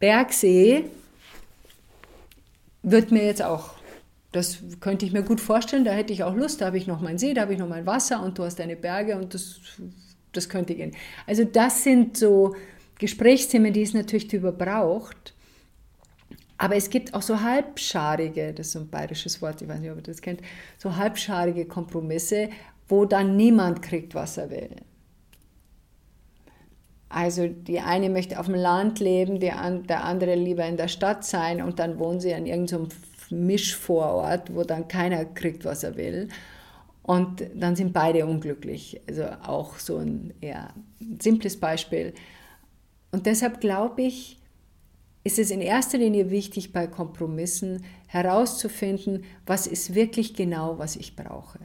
Bergsee 0.00 0.86
wird 2.82 3.12
mir 3.12 3.24
jetzt 3.24 3.44
auch, 3.44 3.74
das 4.32 4.58
könnte 4.80 5.06
ich 5.06 5.12
mir 5.12 5.22
gut 5.22 5.40
vorstellen, 5.40 5.84
da 5.84 5.92
hätte 5.92 6.12
ich 6.12 6.24
auch 6.24 6.34
Lust, 6.34 6.60
da 6.60 6.66
habe 6.66 6.78
ich 6.78 6.88
noch 6.88 7.00
meinen 7.00 7.18
See, 7.18 7.32
da 7.32 7.42
habe 7.42 7.52
ich 7.52 7.60
noch 7.60 7.68
mein 7.68 7.86
Wasser 7.86 8.24
und 8.24 8.36
du 8.36 8.42
hast 8.42 8.58
deine 8.58 8.74
Berge 8.74 9.16
und 9.16 9.34
das 9.34 9.60
das 10.32 10.48
könnte 10.48 10.74
gehen. 10.74 10.96
Also 11.28 11.44
das 11.44 11.84
sind 11.84 12.16
so 12.16 12.56
Gesprächsthemen, 12.98 13.72
die 13.72 13.82
es 13.82 13.94
natürlich 13.94 14.32
überbraucht. 14.32 15.32
Aber 16.58 16.74
es 16.74 16.90
gibt 16.90 17.14
auch 17.14 17.22
so 17.22 17.40
halbscharige, 17.40 18.52
das 18.52 18.66
ist 18.66 18.72
so 18.72 18.80
ein 18.80 18.88
bayerisches 18.88 19.40
Wort, 19.42 19.62
ich 19.62 19.68
weiß 19.68 19.78
nicht, 19.78 19.92
ob 19.92 19.98
ihr 19.98 20.02
das 20.02 20.22
kennt, 20.22 20.40
so 20.76 20.96
halbscharige 20.96 21.66
Kompromisse, 21.66 22.50
wo 22.88 23.04
dann 23.04 23.36
niemand 23.36 23.82
kriegt, 23.82 24.14
was 24.14 24.36
er 24.36 24.50
will. 24.50 24.76
Also 27.08 27.46
die 27.46 27.80
eine 27.80 28.08
möchte 28.08 28.40
auf 28.40 28.46
dem 28.46 28.54
Land 28.54 28.98
leben, 28.98 29.38
der 29.38 29.60
andere 29.60 30.34
lieber 30.34 30.64
in 30.64 30.78
der 30.78 30.88
Stadt 30.88 31.24
sein 31.24 31.60
und 31.60 31.78
dann 31.78 31.98
wohnen 31.98 32.20
sie 32.20 32.32
an 32.32 32.46
irgendeinem 32.46 32.88
Mischvorort, 33.30 34.54
wo 34.54 34.62
dann 34.64 34.88
keiner 34.88 35.24
kriegt, 35.24 35.64
was 35.64 35.84
er 35.84 35.96
will. 35.96 36.28
Und 37.02 37.44
dann 37.54 37.76
sind 37.76 37.92
beide 37.92 38.26
unglücklich. 38.26 39.00
Also 39.08 39.24
auch 39.42 39.78
so 39.78 39.98
ein 39.98 40.32
eher 40.40 40.72
simples 41.20 41.58
Beispiel. 41.58 42.14
Und 43.10 43.26
deshalb 43.26 43.60
glaube 43.60 44.02
ich, 44.02 44.38
ist 45.24 45.38
es 45.38 45.50
in 45.50 45.60
erster 45.60 45.98
Linie 45.98 46.30
wichtig, 46.30 46.72
bei 46.72 46.86
Kompromissen 46.86 47.84
herauszufinden, 48.06 49.24
was 49.46 49.66
ist 49.66 49.94
wirklich 49.94 50.34
genau, 50.34 50.78
was 50.78 50.96
ich 50.96 51.14
brauche. 51.14 51.58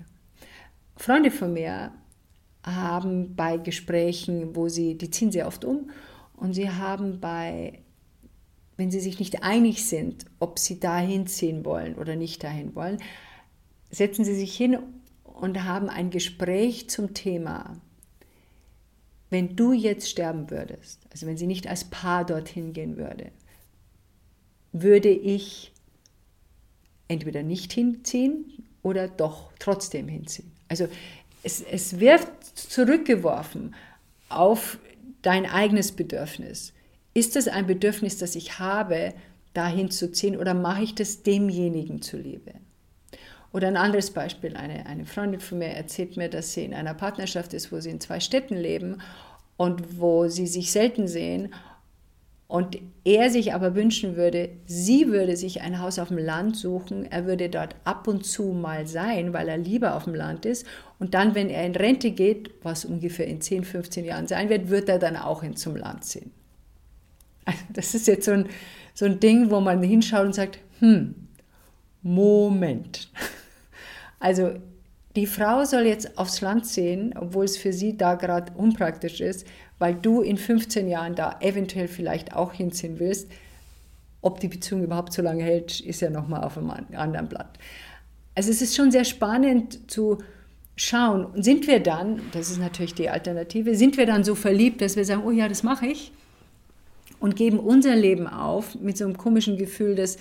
Freunde 0.97 1.31
von 1.31 1.53
mir 1.53 1.91
haben 2.63 3.35
bei 3.35 3.57
Gesprächen, 3.57 4.55
wo 4.55 4.67
sie, 4.67 4.97
die 4.97 5.09
ziehen 5.09 5.31
sehr 5.31 5.47
oft 5.47 5.63
um, 5.63 5.91
und 6.35 6.53
sie 6.53 6.69
haben 6.69 7.19
bei, 7.19 7.79
wenn 8.75 8.91
sie 8.91 8.99
sich 8.99 9.19
nicht 9.19 9.43
einig 9.43 9.85
sind, 9.85 10.25
ob 10.39 10.59
sie 10.59 10.79
dahin 10.79 11.27
ziehen 11.27 11.65
wollen 11.65 11.95
oder 11.95 12.15
nicht 12.15 12.43
dahin 12.43 12.75
wollen, 12.75 12.97
setzen 13.89 14.25
sie 14.25 14.35
sich 14.35 14.55
hin 14.55 14.77
und 15.23 15.63
haben 15.63 15.89
ein 15.89 16.09
Gespräch 16.09 16.89
zum 16.89 17.13
Thema, 17.13 17.77
wenn 19.29 19.55
du 19.55 19.73
jetzt 19.73 20.09
sterben 20.09 20.49
würdest, 20.49 21.05
also 21.11 21.27
wenn 21.27 21.37
sie 21.37 21.47
nicht 21.47 21.67
als 21.67 21.85
Paar 21.85 22.25
dorthin 22.25 22.73
gehen 22.73 22.97
würde, 22.97 23.31
würde 24.71 25.09
ich 25.09 25.73
entweder 27.07 27.43
nicht 27.43 27.71
hinziehen 27.73 28.65
oder 28.83 29.07
doch 29.07 29.51
trotzdem 29.59 30.07
hinziehen. 30.07 30.56
Also 30.69 30.87
es, 31.43 31.61
es 31.61 31.99
wird 31.99 32.27
zurückgeworfen 32.55 33.75
auf 34.29 34.79
dein 35.21 35.45
eigenes 35.45 35.91
Bedürfnis. 35.91 36.73
Ist 37.13 37.35
das 37.35 37.47
ein 37.47 37.67
Bedürfnis, 37.67 38.17
das 38.17 38.35
ich 38.35 38.59
habe, 38.59 39.13
dahin 39.53 39.89
zu 39.89 40.11
ziehen 40.11 40.37
oder 40.37 40.53
mache 40.53 40.83
ich 40.83 40.95
das 40.95 41.23
demjenigen 41.23 42.01
zuliebe? 42.01 42.53
Oder 43.53 43.69
ein 43.69 43.77
anderes 43.77 44.11
Beispiel, 44.11 44.55
eine, 44.55 44.85
eine 44.85 45.05
Freundin 45.05 45.39
von 45.39 45.59
mir 45.59 45.69
erzählt 45.69 46.17
mir, 46.17 46.29
dass 46.29 46.53
sie 46.53 46.65
in 46.65 46.73
einer 46.73 46.93
Partnerschaft 46.93 47.53
ist, 47.53 47.71
wo 47.71 47.79
sie 47.79 47.89
in 47.89 47.99
zwei 47.99 48.19
Städten 48.19 48.55
leben 48.55 49.01
und 49.55 49.99
wo 49.99 50.27
sie 50.27 50.47
sich 50.47 50.71
selten 50.71 51.07
sehen 51.07 51.53
und 52.47 52.77
er 53.03 53.29
sich 53.29 53.53
aber 53.53 53.75
wünschen 53.75 54.15
würde, 54.15 54.49
sie 54.65 55.07
würde 55.07 55.35
sich 55.35 55.61
ein 55.61 55.79
Haus 55.79 55.99
auf 55.99 56.07
dem 56.07 56.17
Land 56.17 56.55
suchen, 56.55 57.05
er 57.05 57.25
würde 57.25 57.49
dort 57.49 57.75
ab 57.83 58.07
und 58.07 58.25
zu 58.25 58.53
mal 58.53 58.87
sein, 58.87 59.33
weil 59.33 59.49
er 59.49 59.57
lieber 59.57 59.95
auf 59.95 60.05
dem 60.05 60.15
Land 60.15 60.45
ist. 60.45 60.65
Und 60.97 61.13
dann, 61.13 61.35
wenn 61.35 61.49
er 61.49 61.65
in 61.65 61.75
Rente 61.75 62.11
geht, 62.11 62.51
was 62.63 62.85
ungefähr 62.85 63.27
in 63.27 63.41
10, 63.41 63.65
15 63.65 64.05
Jahren 64.05 64.27
sein 64.27 64.49
wird, 64.49 64.69
wird 64.69 64.87
er 64.87 64.97
dann 64.97 65.17
auch 65.17 65.43
in 65.43 65.57
zum 65.57 65.75
Land 65.75 66.05
ziehen. 66.05 66.31
Also 67.43 67.63
das 67.73 67.93
ist 67.93 68.07
jetzt 68.07 68.25
so 68.25 68.31
ein, 68.31 68.47
so 68.93 69.05
ein 69.05 69.19
Ding, 69.19 69.51
wo 69.51 69.59
man 69.59 69.83
hinschaut 69.83 70.25
und 70.25 70.33
sagt, 70.33 70.59
hm, 70.79 71.15
Moment. 72.01 73.09
Also 74.19 74.55
die 75.17 75.25
Frau 75.25 75.65
soll 75.65 75.87
jetzt 75.87 76.17
aufs 76.19 76.41
Land 76.41 76.67
sehen, 76.67 77.15
obwohl 77.19 77.45
es 77.45 77.57
für 77.57 77.73
sie 77.73 77.97
da 77.97 78.13
gerade 78.13 78.53
unpraktisch 78.53 79.19
ist, 79.19 79.47
weil 79.79 79.95
du 79.95 80.21
in 80.21 80.37
15 80.37 80.87
Jahren 80.87 81.15
da 81.15 81.37
eventuell 81.41 81.87
vielleicht 81.87 82.35
auch 82.35 82.53
hinziehen 82.53 82.99
willst. 82.99 83.27
Ob 84.21 84.39
die 84.39 84.47
Beziehung 84.47 84.83
überhaupt 84.83 85.11
so 85.13 85.23
lange 85.23 85.43
hält, 85.43 85.79
ist 85.79 86.01
ja 86.01 86.11
nochmal 86.11 86.43
auf 86.43 86.57
einem 86.57 86.71
anderen 86.93 87.27
Blatt. 87.27 87.57
Also 88.35 88.51
es 88.51 88.61
ist 88.61 88.75
schon 88.75 88.91
sehr 88.91 89.05
spannend 89.05 89.89
zu 89.89 90.19
schauen, 90.75 91.29
sind 91.41 91.65
wir 91.65 91.79
dann, 91.79 92.21
das 92.33 92.51
ist 92.51 92.59
natürlich 92.59 92.93
die 92.93 93.09
Alternative, 93.09 93.73
sind 93.73 93.97
wir 93.97 94.05
dann 94.05 94.23
so 94.23 94.35
verliebt, 94.35 94.81
dass 94.81 94.95
wir 94.95 95.05
sagen, 95.05 95.23
oh 95.25 95.31
ja, 95.31 95.47
das 95.47 95.63
mache 95.63 95.87
ich 95.87 96.11
und 97.19 97.35
geben 97.35 97.59
unser 97.59 97.95
Leben 97.95 98.27
auf 98.27 98.75
mit 98.75 98.97
so 98.97 99.05
einem 99.05 99.17
komischen 99.17 99.57
Gefühl, 99.57 99.95
dass 99.95 100.17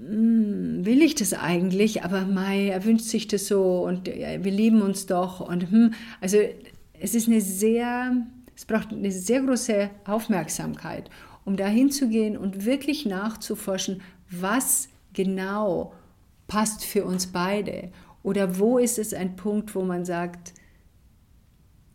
will 0.00 1.02
ich 1.02 1.16
das 1.16 1.34
eigentlich, 1.34 2.04
aber 2.04 2.24
Mai, 2.24 2.68
er 2.68 2.84
wünscht 2.84 3.06
sich 3.06 3.26
das 3.26 3.48
so 3.48 3.84
und 3.84 4.06
wir 4.06 4.38
lieben 4.38 4.80
uns 4.80 5.06
doch 5.06 5.40
und 5.40 5.70
hm, 5.70 5.94
also 6.20 6.38
es 7.00 7.14
ist 7.14 7.26
eine 7.26 7.40
sehr, 7.40 8.26
es 8.54 8.64
braucht 8.64 8.92
eine 8.92 9.10
sehr 9.10 9.42
große 9.42 9.90
Aufmerksamkeit, 10.04 11.10
um 11.44 11.56
dahin 11.56 11.90
zu 11.90 12.08
gehen 12.08 12.36
und 12.36 12.64
wirklich 12.64 13.06
nachzuforschen, 13.06 14.02
was 14.30 14.88
genau 15.14 15.94
passt 16.46 16.84
für 16.84 17.04
uns 17.04 17.26
beide 17.26 17.90
oder 18.22 18.58
wo 18.58 18.78
ist 18.78 18.98
es 18.98 19.12
ein 19.12 19.34
Punkt, 19.34 19.74
wo 19.74 19.82
man 19.82 20.04
sagt, 20.04 20.54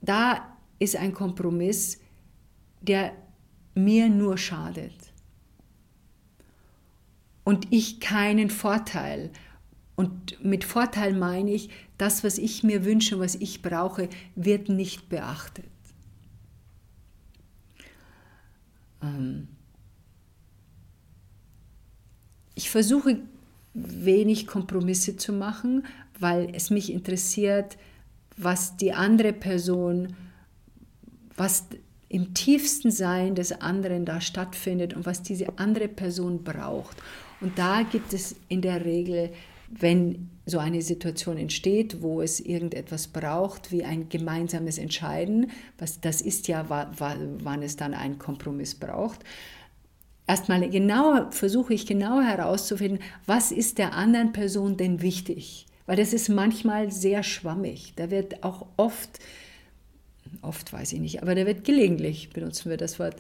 da 0.01 0.57
ist 0.77 0.97
ein 0.97 1.13
Kompromiss, 1.13 2.01
der 2.81 3.13
mir 3.75 4.09
nur 4.09 4.37
schadet 4.37 5.12
und 7.43 7.67
ich 7.71 7.99
keinen 7.99 8.49
Vorteil. 8.49 9.31
Und 9.95 10.43
mit 10.43 10.63
Vorteil 10.63 11.13
meine 11.13 11.51
ich, 11.51 11.69
das, 11.97 12.23
was 12.23 12.37
ich 12.37 12.63
mir 12.63 12.83
wünsche, 12.85 13.19
was 13.19 13.35
ich 13.35 13.61
brauche, 13.61 14.09
wird 14.35 14.69
nicht 14.69 15.09
beachtet. 15.09 15.65
Ähm 19.01 19.47
ich 22.55 22.69
versuche 22.69 23.19
wenig 23.73 24.47
Kompromisse 24.47 25.17
zu 25.17 25.33
machen, 25.33 25.85
weil 26.19 26.49
es 26.53 26.69
mich 26.69 26.91
interessiert, 26.91 27.77
was 28.37 28.77
die 28.77 28.93
andere 28.93 29.33
Person, 29.33 30.15
was 31.35 31.65
im 32.13 32.33
tiefsten 32.33 32.91
Sein 32.91 33.35
des 33.35 33.51
anderen 33.61 34.05
da 34.05 34.21
stattfindet 34.21 34.93
und 34.93 35.05
was 35.05 35.23
diese 35.23 35.57
andere 35.57 35.87
Person 35.87 36.43
braucht. 36.43 36.95
Und 37.41 37.57
da 37.57 37.81
gibt 37.81 38.13
es 38.13 38.35
in 38.47 38.61
der 38.61 38.85
Regel, 38.85 39.31
wenn 39.69 40.29
so 40.45 40.59
eine 40.59 40.81
Situation 40.81 41.37
entsteht, 41.37 42.01
wo 42.01 42.21
es 42.21 42.39
irgendetwas 42.39 43.07
braucht, 43.07 43.71
wie 43.71 43.83
ein 43.83 44.09
gemeinsames 44.09 44.77
Entscheiden, 44.77 45.51
was 45.79 45.99
das 46.01 46.21
ist 46.21 46.47
ja, 46.47 46.69
wann 46.69 47.63
es 47.63 47.77
dann 47.77 47.93
einen 47.95 48.19
Kompromiss 48.19 48.75
braucht. 48.75 49.21
Erstmal 50.27 50.69
genau 50.69 51.31
versuche 51.31 51.73
ich 51.73 51.85
genau 51.85 52.21
herauszufinden, 52.21 52.99
was 53.25 53.51
ist 53.51 53.77
der 53.77 53.93
anderen 53.93 54.33
Person 54.33 54.77
denn 54.77 55.01
wichtig? 55.01 55.65
Weil 55.85 55.97
das 55.97 56.13
ist 56.13 56.29
manchmal 56.29 56.91
sehr 56.91 57.23
schwammig. 57.23 57.93
Da 57.95 58.11
wird 58.11 58.43
auch 58.43 58.67
oft, 58.77 59.19
oft 60.41 60.71
weiß 60.73 60.93
ich 60.93 60.99
nicht, 60.99 61.21
aber 61.21 61.35
da 61.35 61.45
wird 61.45 61.63
gelegentlich, 61.63 62.29
benutzen 62.31 62.69
wir 62.69 62.77
das 62.77 62.99
Wort, 62.99 63.15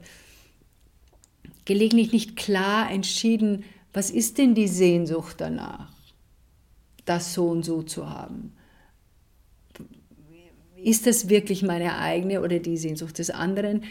gelegentlich 1.65 2.11
nicht 2.11 2.35
klar 2.35 2.91
entschieden, 2.91 3.63
was 3.93 4.09
ist 4.09 4.37
denn 4.37 4.55
die 4.55 4.67
Sehnsucht 4.67 5.35
danach, 5.39 5.91
das 7.05 7.33
so 7.33 7.49
und 7.49 7.63
so 7.63 7.83
zu 7.83 8.09
haben? 8.09 8.53
Ist 10.75 11.07
das 11.07 11.29
wirklich 11.29 11.63
meine 11.63 11.97
eigene 11.97 12.41
oder 12.41 12.59
die 12.59 12.75
Sehnsucht 12.75 13.17
des 13.19 13.29
anderen? 13.29 13.83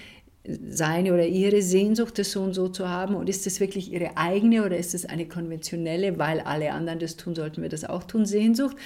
Seine 0.45 1.15
oder 1.15 1.27
ihre 1.27 1.63
Sehnsucht, 1.63 2.19
das 2.19 2.33
so 2.33 2.43
und 2.43 2.53
so 2.53 2.69
zu 2.69 2.89
haben? 2.89 3.15
Und 3.15 3.31
ist 3.31 3.47
das 3.47 3.61
wirklich 3.61 3.93
ihre 3.93 4.17
eigene 4.17 4.67
oder 4.67 4.77
ist 4.77 4.93
es 4.93 5.07
eine 5.07 5.27
konventionelle, 5.27 6.19
weil 6.19 6.41
alle 6.41 6.73
anderen 6.73 6.99
das 6.99 7.17
tun, 7.17 7.35
sollten 7.35 7.63
wir 7.63 7.69
das 7.69 7.85
auch 7.85 8.03
tun, 8.03 8.27
Sehnsucht? 8.27 8.77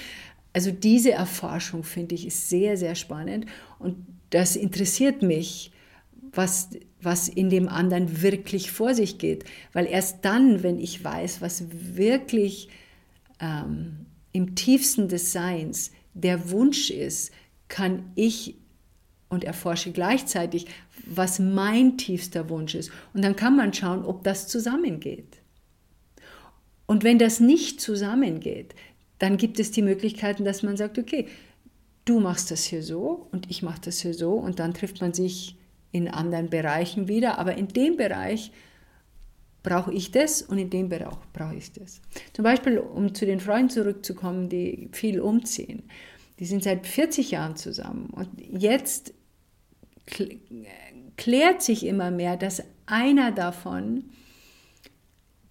Also 0.53 0.71
diese 0.71 1.11
Erforschung 1.11 1.83
finde 1.83 2.15
ich 2.15 2.25
ist 2.25 2.49
sehr, 2.49 2.77
sehr 2.77 2.95
spannend 2.95 3.45
und 3.79 3.97
das 4.29 4.55
interessiert 4.55 5.21
mich, 5.21 5.71
was 6.33 6.69
was 7.01 7.29
in 7.29 7.49
dem 7.49 7.69
anderen 7.69 8.21
wirklich 8.21 8.71
vor 8.71 8.93
sich 8.93 9.17
geht. 9.17 9.45
Weil 9.73 9.85
erst 9.85 10.25
dann, 10.25 10.63
wenn 10.63 10.79
ich 10.79 11.03
weiß, 11.03 11.41
was 11.41 11.65
wirklich 11.71 12.69
ähm, 13.39 14.05
im 14.31 14.55
tiefsten 14.55 15.07
des 15.07 15.31
Seins 15.31 15.91
der 16.13 16.49
Wunsch 16.49 16.89
ist, 16.89 17.31
kann 17.67 18.11
ich 18.15 18.55
und 19.29 19.43
erforsche 19.43 19.91
gleichzeitig, 19.91 20.67
was 21.05 21.37
mein 21.37 21.97
tiefster 21.97 22.49
Wunsch 22.49 22.75
ist. 22.75 22.91
Und 23.13 23.23
dann 23.23 23.35
kann 23.35 23.55
man 23.55 23.73
schauen, 23.73 24.05
ob 24.05 24.23
das 24.23 24.47
zusammengeht. 24.47 25.41
Und 26.85 27.03
wenn 27.03 27.19
das 27.19 27.39
nicht 27.41 27.81
zusammengeht, 27.81 28.73
dann 29.19 29.37
gibt 29.37 29.59
es 29.59 29.71
die 29.71 29.81
Möglichkeiten, 29.81 30.45
dass 30.45 30.63
man 30.63 30.77
sagt, 30.77 30.97
okay, 30.97 31.27
du 32.07 32.19
machst 32.19 32.51
das 32.51 32.63
hier 32.63 32.83
so 32.83 33.27
und 33.31 33.49
ich 33.49 33.61
mache 33.61 33.81
das 33.81 33.99
hier 33.99 34.13
so 34.13 34.33
und 34.33 34.59
dann 34.59 34.73
trifft 34.73 35.01
man 35.01 35.13
sich 35.13 35.57
in 35.91 36.07
anderen 36.07 36.49
Bereichen 36.49 37.07
wieder, 37.07 37.37
aber 37.37 37.55
in 37.55 37.67
dem 37.67 37.97
Bereich 37.97 38.51
brauche 39.63 39.93
ich 39.93 40.11
das 40.11 40.41
und 40.41 40.57
in 40.57 40.69
dem 40.69 40.89
Bereich 40.89 41.15
brauche 41.33 41.55
ich 41.55 41.71
das. 41.73 42.01
Zum 42.33 42.43
Beispiel, 42.43 42.77
um 42.77 43.13
zu 43.13 43.25
den 43.25 43.39
Freunden 43.39 43.69
zurückzukommen, 43.69 44.49
die 44.49 44.89
viel 44.93 45.19
umziehen. 45.19 45.83
Die 46.39 46.45
sind 46.45 46.63
seit 46.63 46.85
40 46.85 47.31
Jahren 47.31 47.55
zusammen 47.55 48.09
und 48.11 48.29
jetzt 48.39 49.13
klärt 51.17 51.61
sich 51.61 51.85
immer 51.85 52.11
mehr, 52.11 52.37
dass 52.37 52.63
einer 52.85 53.31
davon 53.31 54.05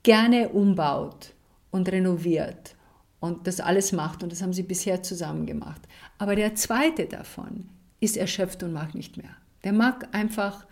gerne 0.03 0.51
umbaut 0.51 1.35
und 1.71 1.91
renoviert 1.91 2.77
und 3.21 3.47
das 3.47 3.61
alles 3.61 3.93
macht 3.93 4.23
und 4.23 4.33
das 4.33 4.43
haben 4.43 4.53
sie 4.53 4.63
bisher 4.63 5.03
zusammen 5.03 5.47
gemacht. 5.47 5.83
Aber 6.19 6.37
der 6.37 6.55
zweite 6.55 7.07
davon 7.07 7.69
ist 8.01 8.17
erschöpft 8.17 8.63
und 8.63 8.73
mag 8.73 8.95
nicht 8.95 9.17
mehr. 9.17 9.31
Der 9.65 9.73
mag 9.73 10.09
einfach, 10.13 10.67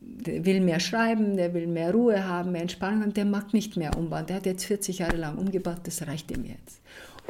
der 0.00 0.44
will 0.44 0.60
mehr 0.60 0.80
schreiben, 0.80 1.36
der 1.36 1.54
will 1.54 1.66
mehr 1.66 1.92
Ruhe 1.92 2.26
haben, 2.26 2.52
mehr 2.52 2.62
Entspannung 2.62 3.02
und 3.04 3.16
der 3.16 3.24
mag 3.24 3.52
nicht 3.52 3.76
mehr 3.76 3.96
umbauen. 3.96 4.26
Der 4.26 4.36
hat 4.36 4.46
jetzt 4.46 4.64
40 4.64 4.98
Jahre 4.98 5.16
lang 5.16 5.38
umgebaut, 5.38 5.80
das 5.84 6.06
reicht 6.06 6.30
ihm 6.30 6.44
jetzt. 6.44 6.80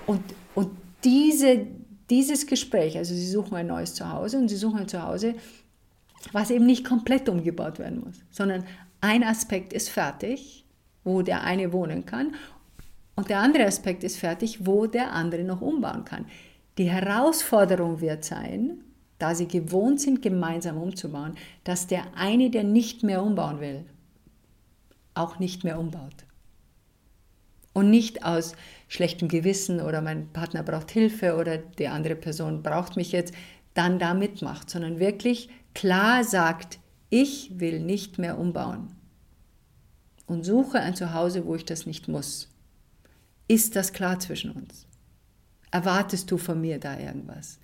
Und, 0.07 0.23
und 0.55 0.71
diese, 1.05 1.67
dieses 2.11 2.47
Gespräch, 2.47 2.97
also 2.97 3.15
sie 3.15 3.29
suchen 3.29 3.57
ein 3.57 3.67
neues 3.67 3.95
Zuhause 3.95 4.39
und 4.39 4.49
sie 4.49 4.57
suchen 4.57 4.81
ein 4.81 4.89
Zuhause, 4.89 5.35
was 6.31 6.51
eben 6.51 6.67
nicht 6.67 6.85
komplett 6.85 7.29
umgebaut 7.29 7.79
werden 7.79 8.01
muss, 8.05 8.17
sondern 8.31 8.65
ein 9.01 9.25
Aspekt 9.25 9.73
ist 9.73 9.89
fertig, 9.89 10.65
wo 11.03 11.23
der 11.23 11.43
eine 11.43 11.73
wohnen 11.73 12.07
kann 12.07 12.35
und 13.15 13.29
der 13.29 13.41
andere 13.41 13.67
Aspekt 13.67 14.05
ist 14.05 14.19
fertig, 14.19 14.67
wo 14.67 14.87
der 14.87 15.13
andere 15.13 15.45
noch 15.45 15.61
umbauen 15.61 16.05
kann. 16.05 16.27
Die 16.79 16.91
Herausforderung 16.91 18.01
wird 18.01 18.25
sein, 18.25 18.83
da 19.19 19.35
sie 19.35 19.47
gewohnt 19.47 20.01
sind, 20.01 20.23
gemeinsam 20.23 20.79
umzubauen, 20.79 21.35
dass 21.65 21.87
der 21.87 22.17
eine, 22.17 22.51
der 22.51 22.65
nicht 22.65 23.03
mehr 23.03 23.23
umbauen 23.23 23.61
will, 23.61 23.85
auch 25.15 25.39
nicht 25.39 25.65
mehr 25.65 25.79
umbaut. 25.79 26.25
Und 27.75 27.91
nicht 27.91 28.25
aus 28.25 28.55
schlechtem 28.89 29.29
Gewissen 29.29 29.81
oder 29.81 30.03
mein 30.03 30.29
Partner 30.33 30.63
braucht 30.63 30.91
Hilfe 30.91 31.37
oder 31.37 31.59
die 31.59 31.89
andere 31.89 32.17
Person 32.17 32.63
braucht 32.63 32.97
mich 32.97 33.13
jetzt, 33.13 33.35
dann 33.75 33.99
da 33.99 34.13
mitmacht, 34.13 34.69
sondern 34.69 34.99
wirklich 34.99 35.49
klar 35.75 36.25
sagt, 36.25 36.79
ich 37.09 37.61
will 37.61 37.81
nicht 37.81 38.19
mehr 38.19 38.39
umbauen 38.39 38.89
und 40.27 40.45
suche 40.45 40.81
ein 40.81 40.97
Zuhause, 40.97 41.47
wo 41.47 41.55
ich 41.55 41.65
das 41.65 41.87
nicht 41.87 42.09
muss. 42.09 42.52
Ist 43.53 43.77
das 43.77 43.93
klar 43.93 44.19
zwischen 44.19 44.53
uns? 44.53 44.87
Erwartest 45.71 46.31
du 46.31 46.39
von 46.39 46.59
mir 46.59 46.81
da 46.81 46.99
irgendwas? 46.99 47.59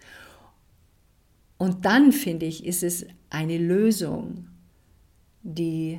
Und 1.56 1.86
dann, 1.86 2.12
finde 2.12 2.44
ich, 2.44 2.66
ist 2.66 2.82
es 2.82 3.06
eine 3.30 3.56
Lösung, 3.56 4.48
die 5.42 5.98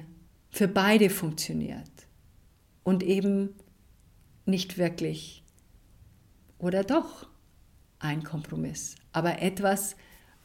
für 0.51 0.67
beide 0.67 1.09
funktioniert 1.09 1.89
und 2.83 3.01
eben 3.01 3.55
nicht 4.45 4.77
wirklich 4.77 5.43
oder 6.59 6.83
doch 6.83 7.27
ein 7.97 8.23
Kompromiss, 8.23 8.93
aber 9.11 9.41
etwas, 9.41 9.95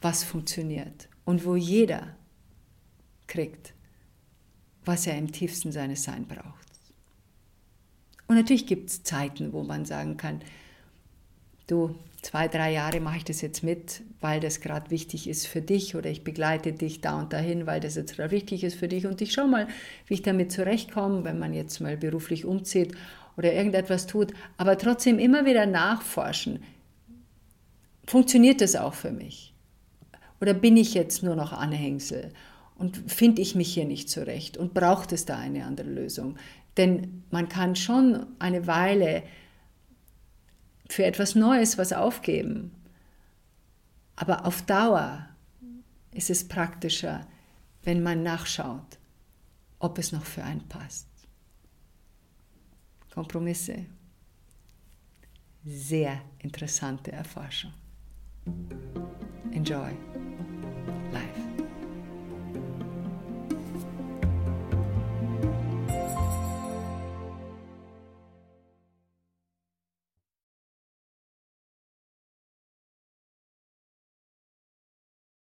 was 0.01 0.23
funktioniert 0.23 1.07
und 1.23 1.45
wo 1.45 1.55
jeder 1.55 2.17
kriegt, 3.27 3.75
was 4.85 5.05
er 5.05 5.19
im 5.19 5.31
tiefsten 5.31 5.71
seines 5.71 6.01
Sein 6.01 6.25
braucht. 6.25 6.64
Und 8.27 8.35
natürlich 8.35 8.65
gibt 8.65 8.89
es 8.89 9.03
Zeiten, 9.03 9.53
wo 9.53 9.63
man 9.63 9.85
sagen 9.85 10.17
kann, 10.17 10.41
du, 11.67 11.95
zwei, 12.21 12.47
drei 12.47 12.71
Jahre 12.71 12.99
mache 12.99 13.17
ich 13.17 13.23
das 13.23 13.41
jetzt 13.41 13.63
mit, 13.63 14.01
weil 14.19 14.39
das 14.39 14.59
gerade 14.59 14.89
wichtig 14.89 15.27
ist 15.27 15.45
für 15.45 15.61
dich 15.61 15.95
oder 15.95 16.09
ich 16.09 16.23
begleite 16.23 16.73
dich 16.73 17.01
da 17.01 17.19
und 17.19 17.33
dahin, 17.33 17.67
weil 17.67 17.79
das 17.79 17.95
jetzt 17.95 18.15
gerade 18.15 18.31
wichtig 18.31 18.63
ist 18.63 18.75
für 18.75 18.87
dich. 18.87 19.05
Und 19.05 19.21
ich 19.21 19.31
schaue 19.31 19.47
mal, 19.47 19.67
wie 20.07 20.15
ich 20.15 20.23
damit 20.23 20.51
zurechtkomme, 20.51 21.23
wenn 21.23 21.37
man 21.37 21.53
jetzt 21.53 21.79
mal 21.81 21.97
beruflich 21.97 22.45
umzieht 22.45 22.95
oder 23.37 23.53
irgendetwas 23.53 24.07
tut, 24.07 24.33
aber 24.57 24.77
trotzdem 24.77 25.19
immer 25.19 25.45
wieder 25.45 25.67
nachforschen, 25.67 26.63
funktioniert 28.07 28.61
das 28.61 28.75
auch 28.75 28.93
für 28.95 29.11
mich? 29.11 29.53
Oder 30.41 30.53
bin 30.53 30.77
ich 30.77 30.93
jetzt 30.93 31.23
nur 31.23 31.35
noch 31.35 31.53
Anhängsel? 31.53 32.31
Und 32.77 33.09
finde 33.09 33.41
ich 33.41 33.55
mich 33.55 33.73
hier 33.73 33.85
nicht 33.85 34.09
zurecht? 34.09 34.57
Und 34.57 34.73
braucht 34.73 35.13
es 35.13 35.25
da 35.25 35.37
eine 35.37 35.65
andere 35.65 35.89
Lösung? 35.89 36.37
Denn 36.77 37.23
man 37.31 37.49
kann 37.49 37.75
schon 37.75 38.27
eine 38.39 38.67
Weile 38.67 39.23
für 40.89 41.05
etwas 41.05 41.35
Neues 41.35 41.77
was 41.77 41.93
aufgeben. 41.93 42.71
Aber 44.15 44.45
auf 44.45 44.61
Dauer 44.61 45.27
ist 46.11 46.29
es 46.29 46.47
praktischer, 46.47 47.27
wenn 47.83 48.01
man 48.01 48.23
nachschaut, 48.23 48.99
ob 49.79 49.97
es 49.97 50.11
noch 50.11 50.25
für 50.25 50.43
einen 50.43 50.67
passt. 50.67 51.07
Kompromisse. 53.13 53.85
Sehr 55.63 56.21
interessante 56.39 57.11
Erforschung. 57.11 57.73
Enjoy. 59.51 59.91